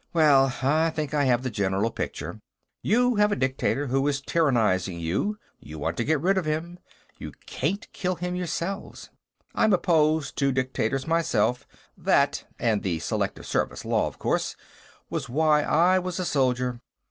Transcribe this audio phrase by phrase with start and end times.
[0.13, 2.39] Well, I think I have the general picture.
[2.81, 6.79] You have a dictator who is tyrannizing you; you want to get rid of him;
[7.19, 9.11] you can't kill him yourselves.
[9.53, 14.55] I'm opposed to dictators, myself; that and the Selective Service law, of course
[15.11, 16.79] was why I was a soldier.